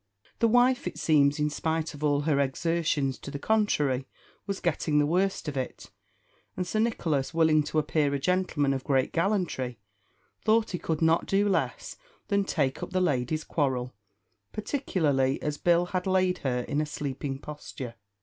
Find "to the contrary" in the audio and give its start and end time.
3.19-4.07